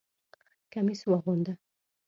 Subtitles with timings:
[0.71, 1.53] کمیس واغونده!